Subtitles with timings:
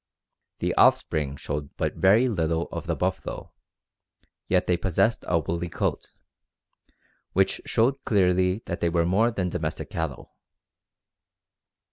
[0.57, 3.51] The offspring showed but very little of the buffalo,
[4.47, 6.09] yet they possessed a woolly coat,
[7.33, 10.33] which showed clearly that they were more than domestic cattle.